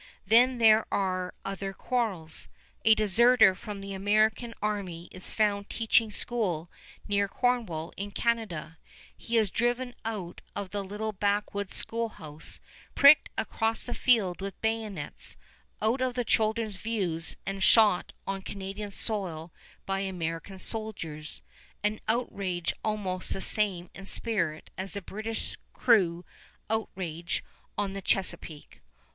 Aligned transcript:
Then 0.25 0.57
there 0.57 0.91
are 0.91 1.35
other 1.45 1.73
quarrels. 1.73 2.47
A 2.83 2.95
deserter 2.95 3.53
from 3.53 3.81
the 3.81 3.93
American 3.93 4.55
army 4.59 5.09
is 5.11 5.29
found 5.29 5.69
teaching 5.69 6.09
school 6.09 6.71
near 7.07 7.27
Cornwall 7.27 7.93
in 7.97 8.09
Canada. 8.09 8.79
He 9.15 9.37
is 9.37 9.51
driven 9.51 9.93
out 10.03 10.41
of 10.55 10.71
the 10.71 10.83
little 10.83 11.11
backwoods 11.13 11.75
schoolhouse, 11.75 12.59
pricked 12.95 13.29
across 13.37 13.85
the 13.85 13.93
field 13.93 14.41
with 14.41 14.59
bayonets, 14.59 15.35
out 15.83 16.01
of 16.01 16.15
the 16.15 16.25
children's 16.25 16.77
view, 16.77 17.21
and 17.45 17.61
shot 17.63 18.11
on 18.25 18.41
Canadian 18.41 18.89
soil 18.89 19.53
by 19.85 19.99
American 19.99 20.57
soldiers, 20.57 21.43
an 21.83 21.99
outrage 22.07 22.73
almost 22.83 23.33
the 23.33 23.39
same 23.39 23.91
in 23.93 24.07
spirit 24.07 24.71
as 24.79 24.93
the 24.93 25.01
British 25.03 25.57
crew's 25.73 26.23
outrage 26.71 27.43
on 27.77 27.93
the 27.93 28.01
Chesapeake. 28.01 28.81